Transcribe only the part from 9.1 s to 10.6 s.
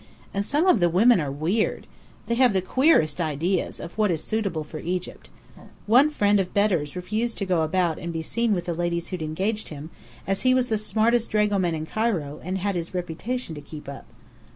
engaged him, as he